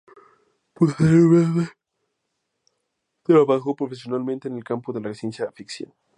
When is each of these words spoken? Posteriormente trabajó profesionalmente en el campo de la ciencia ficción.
Posteriormente 0.73 1.73
trabajó 3.21 3.75
profesionalmente 3.75 4.47
en 4.47 4.55
el 4.57 4.63
campo 4.63 4.91
de 4.93 5.01
la 5.01 5.13
ciencia 5.13 5.51
ficción. 5.51 5.93